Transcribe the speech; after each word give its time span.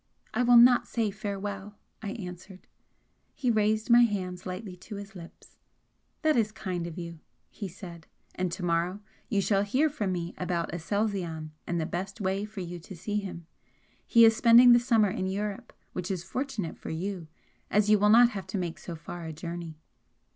"I 0.33 0.41
will 0.41 0.57
not 0.57 0.87
say 0.87 1.11
farewell!" 1.11 1.75
I 2.01 2.13
answered. 2.13 2.65
He 3.35 3.51
raised 3.51 3.91
my 3.91 4.01
hands 4.01 4.47
lightly 4.47 4.75
to 4.77 4.95
his 4.95 5.13
lips. 5.13 5.57
"That 6.23 6.35
is 6.35 6.51
kind 6.51 6.87
of 6.87 6.97
you!" 6.97 7.19
he 7.51 7.67
said 7.67 8.07
"and 8.33 8.51
to 8.51 8.65
morrow 8.65 9.01
you 9.29 9.41
shall 9.41 9.61
hear 9.61 9.91
from 9.91 10.11
me 10.11 10.33
about 10.39 10.73
Aselzion 10.73 11.51
and 11.67 11.79
the 11.79 11.85
best 11.85 12.19
way 12.19 12.45
for 12.45 12.61
you 12.61 12.79
to 12.79 12.95
see 12.95 13.17
him. 13.17 13.45
He 14.07 14.25
is 14.25 14.35
spending 14.35 14.71
the 14.71 14.79
summer 14.79 15.11
in 15.11 15.27
Europe, 15.27 15.71
which 15.93 16.09
is 16.09 16.23
fortunate 16.23 16.79
for 16.79 16.89
you, 16.89 17.27
as 17.69 17.91
you 17.91 17.99
will 17.99 18.09
not 18.09 18.29
have 18.29 18.47
to 18.47 18.57
make 18.57 18.79
so 18.79 18.95
far 18.95 19.25
a 19.25 19.31
journey." 19.31 19.77